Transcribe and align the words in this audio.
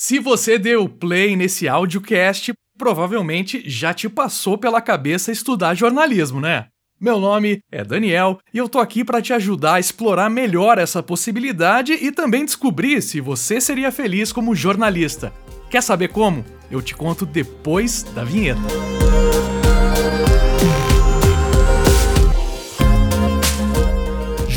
Se 0.00 0.20
você 0.20 0.60
deu 0.60 0.88
play 0.88 1.34
nesse 1.34 1.66
audiocast, 1.66 2.52
provavelmente 2.78 3.64
já 3.68 3.92
te 3.92 4.08
passou 4.08 4.56
pela 4.56 4.80
cabeça 4.80 5.32
estudar 5.32 5.74
jornalismo, 5.74 6.40
né? 6.40 6.66
Meu 7.00 7.18
nome 7.18 7.58
é 7.68 7.82
Daniel 7.82 8.38
e 8.54 8.58
eu 8.58 8.68
tô 8.68 8.78
aqui 8.78 9.04
para 9.04 9.20
te 9.20 9.32
ajudar 9.32 9.74
a 9.74 9.80
explorar 9.80 10.30
melhor 10.30 10.78
essa 10.78 11.02
possibilidade 11.02 11.94
e 11.94 12.12
também 12.12 12.44
descobrir 12.44 13.02
se 13.02 13.20
você 13.20 13.60
seria 13.60 13.90
feliz 13.90 14.32
como 14.32 14.54
jornalista. 14.54 15.32
Quer 15.68 15.82
saber 15.82 16.10
como? 16.10 16.44
Eu 16.70 16.80
te 16.80 16.94
conto 16.94 17.26
depois 17.26 18.04
da 18.04 18.22
vinheta. 18.22 18.62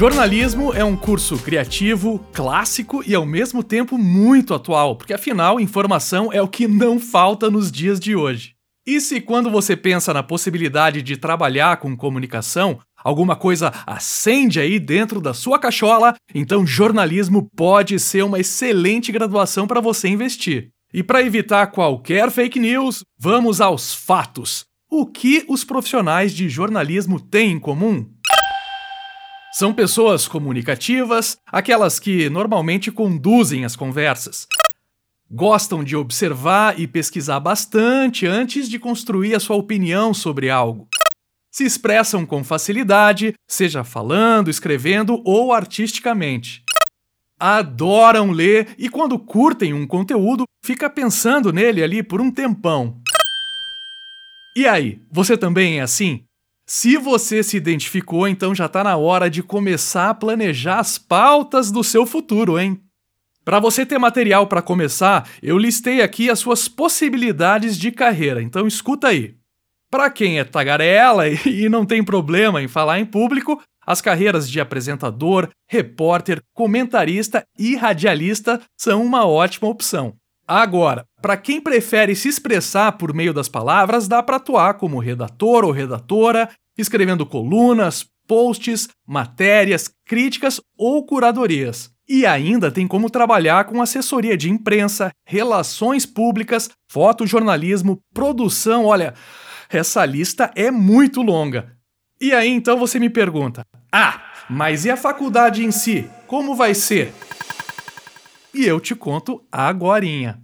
Jornalismo 0.02 0.74
é 0.74 0.84
um 0.84 0.98
curso 0.98 1.38
criativo, 1.38 2.26
clássico 2.34 3.04
e 3.06 3.14
ao 3.14 3.24
mesmo 3.24 3.64
tempo 3.64 4.00
muito 4.00 4.52
atual, 4.52 4.96
porque 4.96 5.14
afinal, 5.14 5.60
informação 5.60 6.34
é 6.34 6.42
o 6.42 6.48
que 6.48 6.68
não 6.68 7.00
falta 7.00 7.52
nos 7.52 7.72
dias 7.72 8.00
de 8.00 8.16
hoje. 8.16 8.56
E 8.84 9.00
se 9.00 9.22
quando 9.22 9.52
você 9.52 9.78
pensa 9.78 10.12
na 10.12 10.24
possibilidade 10.24 11.04
de 11.04 11.18
trabalhar 11.18 11.78
com 11.78 11.96
comunicação, 11.96 12.80
alguma 12.98 13.36
coisa 13.36 13.72
acende 13.86 14.60
aí 14.60 14.80
dentro 14.80 15.22
da 15.22 15.36
sua 15.36 15.60
cachola, 15.60 16.16
então 16.34 16.66
jornalismo 16.66 17.48
pode 17.56 18.00
ser 18.00 18.24
uma 18.24 18.40
excelente 18.40 19.12
graduação 19.12 19.68
para 19.68 19.80
você 19.80 20.08
investir. 20.08 20.72
E 20.92 21.04
para 21.04 21.22
evitar 21.22 21.68
qualquer 21.68 22.32
fake 22.32 22.60
news, 22.60 23.04
vamos 23.20 23.62
aos 23.62 23.94
fatos. 23.94 24.66
O 24.90 25.06
que 25.06 25.46
os 25.48 25.64
profissionais 25.64 26.34
de 26.34 26.50
jornalismo 26.50 27.20
têm 27.20 27.52
em 27.52 27.60
comum? 27.60 28.10
São 29.54 29.74
pessoas 29.74 30.30
comunicativas, 30.30 31.38
aquelas 31.46 32.00
que 32.00 32.30
normalmente 32.30 32.90
conduzem 32.90 33.66
as 33.66 33.76
conversas. 33.76 34.48
Gostam 35.30 35.84
de 35.84 35.94
observar 35.94 36.80
e 36.80 36.88
pesquisar 36.88 37.40
bastante 37.42 38.26
antes 38.26 38.70
de 38.70 38.80
construir 38.80 39.36
a 39.36 39.42
sua 39.42 39.58
opinião 39.58 40.14
sobre 40.14 40.50
algo. 40.50 40.88
Se 41.52 41.66
expressam 41.66 42.26
com 42.26 42.46
facilidade, 42.46 43.34
seja 43.46 43.84
falando, 43.84 44.50
escrevendo 44.50 45.22
ou 45.26 45.52
artisticamente. 45.52 46.64
Adoram 47.38 48.32
ler 48.32 48.74
e, 48.78 48.88
quando 48.88 49.20
curtem 49.20 49.74
um 49.74 49.86
conteúdo, 49.86 50.46
fica 50.64 50.90
pensando 50.90 51.52
nele 51.52 51.84
ali 51.84 52.02
por 52.02 52.22
um 52.22 52.32
tempão. 52.32 53.02
E 54.56 54.66
aí, 54.66 55.02
você 55.12 55.38
também 55.38 55.80
é 55.80 55.82
assim? 55.82 56.24
Se 56.66 56.98
você 56.98 57.44
se 57.44 57.58
identificou, 57.58 58.28
então 58.28 58.56
já 58.56 58.66
está 58.66 58.84
na 58.84 58.96
hora 58.96 59.30
de 59.30 59.44
começar 59.44 60.10
a 60.10 60.14
planejar 60.14 60.80
as 60.80 60.98
pautas 60.98 61.72
do 61.72 61.84
seu 61.84 62.06
futuro, 62.06 62.58
hein? 62.60 62.82
Para 63.44 63.60
você 63.60 63.86
ter 63.86 63.98
material 63.98 64.46
para 64.48 64.62
começar, 64.62 65.28
eu 65.42 65.58
listei 65.58 66.02
aqui 66.02 66.30
as 66.30 66.40
suas 66.40 66.68
possibilidades 66.68 67.78
de 67.78 67.92
carreira, 67.92 68.42
então 68.42 68.68
escuta 68.68 69.08
aí. 69.08 69.36
Para 69.90 70.10
quem 70.10 70.40
é 70.40 70.44
tagarela 70.44 71.28
e 71.46 71.68
não 71.68 71.86
tem 71.86 72.04
problema 72.04 72.62
em 72.62 72.68
falar 72.68 73.00
em 73.00 73.06
público, 73.06 73.62
as 73.86 74.00
carreiras 74.00 74.50
de 74.50 74.62
apresentador, 74.62 75.50
repórter, 75.68 76.40
comentarista 76.54 77.44
e 77.58 77.76
radialista 77.76 78.62
são 78.78 79.04
uma 79.04 79.26
ótima 79.26 79.68
opção. 79.68 80.16
Agora, 80.54 81.06
para 81.22 81.38
quem 81.38 81.62
prefere 81.62 82.14
se 82.14 82.28
expressar 82.28 82.92
por 82.98 83.14
meio 83.14 83.34
das 83.34 83.48
palavras, 83.48 84.06
dá 84.06 84.22
para 84.22 84.36
atuar 84.36 84.74
como 84.74 85.00
redator 85.00 85.64
ou 85.64 85.72
redatora, 85.72 86.50
escrevendo 86.78 87.26
colunas, 87.26 88.06
posts, 88.28 88.90
matérias, 89.08 89.90
críticas 90.06 90.60
ou 90.78 91.06
curadorias. 91.06 91.90
E 92.06 92.26
ainda 92.26 92.70
tem 92.70 92.86
como 92.86 93.10
trabalhar 93.10 93.64
com 93.64 93.82
assessoria 93.82 94.36
de 94.36 94.50
imprensa, 94.50 95.12
relações 95.26 96.06
públicas, 96.06 96.70
fotojornalismo, 96.92 98.02
produção. 98.14 98.84
Olha, 98.84 99.14
essa 99.70 100.04
lista 100.04 100.52
é 100.54 100.70
muito 100.70 101.22
longa. 101.22 101.78
E 102.20 102.34
aí 102.34 102.50
então 102.50 102.78
você 102.78 103.00
me 103.00 103.10
pergunta: 103.10 103.66
ah, 103.90 104.22
mas 104.50 104.84
e 104.84 104.92
a 104.92 104.98
faculdade 104.98 105.64
em 105.64 105.72
si? 105.72 106.10
Como 106.28 106.56
vai 106.56 106.74
ser? 106.74 107.14
E 108.54 108.66
eu 108.66 108.82
te 108.82 108.94
conto 108.94 109.42
agorinha. 109.50 110.42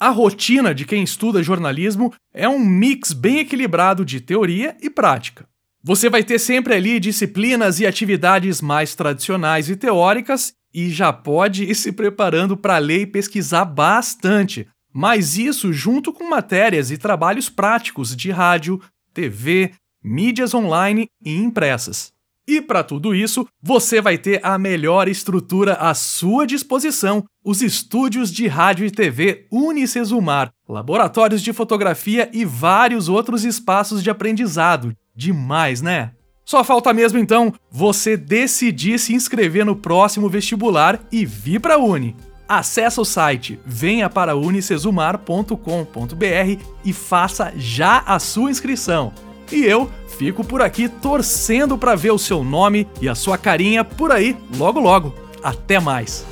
A 0.00 0.08
rotina 0.08 0.74
de 0.74 0.86
quem 0.86 1.02
estuda 1.02 1.42
jornalismo 1.42 2.10
é 2.32 2.48
um 2.48 2.58
mix 2.58 3.12
bem 3.12 3.40
equilibrado 3.40 4.02
de 4.02 4.18
teoria 4.18 4.74
e 4.80 4.88
prática. 4.88 5.46
Você 5.84 6.08
vai 6.08 6.24
ter 6.24 6.38
sempre 6.38 6.74
ali 6.74 6.98
disciplinas 6.98 7.80
e 7.80 7.86
atividades 7.86 8.62
mais 8.62 8.94
tradicionais 8.94 9.68
e 9.68 9.76
teóricas 9.76 10.54
e 10.72 10.88
já 10.88 11.12
pode 11.12 11.64
ir 11.64 11.74
se 11.76 11.92
preparando 11.92 12.56
para 12.56 12.78
ler 12.78 13.02
e 13.02 13.06
pesquisar 13.06 13.66
bastante. 13.66 14.66
Mas 14.90 15.36
isso 15.36 15.70
junto 15.70 16.14
com 16.14 16.30
matérias 16.30 16.90
e 16.90 16.96
trabalhos 16.96 17.50
práticos 17.50 18.16
de 18.16 18.30
rádio, 18.30 18.80
TV, 19.12 19.72
mídias 20.02 20.54
online 20.54 21.08
e 21.22 21.36
impressas. 21.36 22.10
E 22.50 22.60
para 22.60 22.82
tudo 22.82 23.14
isso, 23.14 23.46
você 23.62 24.00
vai 24.00 24.18
ter 24.18 24.44
a 24.44 24.58
melhor 24.58 25.06
estrutura 25.06 25.74
à 25.74 25.94
sua 25.94 26.44
disposição: 26.44 27.24
os 27.44 27.62
estúdios 27.62 28.32
de 28.32 28.48
rádio 28.48 28.84
e 28.84 28.90
TV 28.90 29.46
Unicesumar, 29.52 30.52
laboratórios 30.68 31.42
de 31.42 31.52
fotografia 31.52 32.28
e 32.32 32.44
vários 32.44 33.08
outros 33.08 33.44
espaços 33.44 34.02
de 34.02 34.10
aprendizado, 34.10 34.92
Demais, 35.14 35.80
né? 35.80 36.10
Só 36.44 36.64
falta 36.64 36.92
mesmo 36.92 37.20
então 37.20 37.54
você 37.70 38.16
decidir 38.16 38.98
se 38.98 39.14
inscrever 39.14 39.64
no 39.64 39.76
próximo 39.76 40.28
vestibular 40.28 40.98
e 41.12 41.24
vir 41.24 41.60
para 41.60 41.74
a 41.74 41.78
Uni. 41.78 42.16
Acesse 42.48 43.00
o 43.00 43.04
site 43.04 43.60
venhaparaUnicesumar.com.br 43.64 46.64
e 46.84 46.92
faça 46.92 47.52
já 47.54 47.98
a 47.98 48.18
sua 48.18 48.50
inscrição. 48.50 49.12
E 49.52 49.64
eu 49.64 49.90
fico 50.08 50.44
por 50.44 50.62
aqui 50.62 50.88
torcendo 50.88 51.76
para 51.76 51.94
ver 51.94 52.12
o 52.12 52.18
seu 52.18 52.44
nome 52.44 52.86
e 53.00 53.08
a 53.08 53.14
sua 53.14 53.38
carinha 53.38 53.84
por 53.84 54.12
aí 54.12 54.36
logo 54.56 54.78
logo. 54.80 55.14
Até 55.42 55.80
mais! 55.80 56.24